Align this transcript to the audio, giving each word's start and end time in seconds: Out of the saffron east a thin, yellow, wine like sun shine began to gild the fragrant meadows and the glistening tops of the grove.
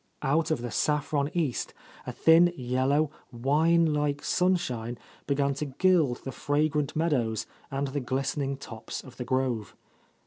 Out 0.23 0.49
of 0.49 0.63
the 0.63 0.71
saffron 0.71 1.29
east 1.37 1.75
a 2.07 2.11
thin, 2.11 2.51
yellow, 2.57 3.11
wine 3.31 3.93
like 3.93 4.23
sun 4.23 4.55
shine 4.55 4.97
began 5.27 5.53
to 5.53 5.65
gild 5.65 6.23
the 6.23 6.31
fragrant 6.31 6.95
meadows 6.95 7.45
and 7.69 7.89
the 7.89 7.99
glistening 7.99 8.57
tops 8.57 9.03
of 9.03 9.17
the 9.17 9.25
grove. 9.25 9.75